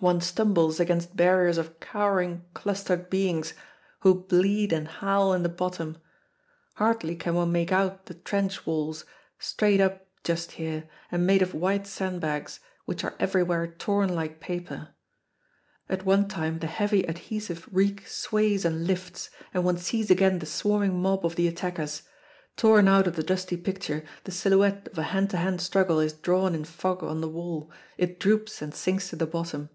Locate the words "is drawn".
25.98-26.54